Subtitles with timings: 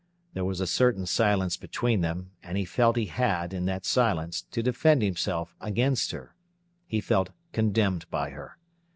[0.33, 4.41] There was a certain silence between them, and he felt he had, in that silence,
[4.49, 6.33] to defend himself against her;
[6.87, 8.57] he felt condemned by her.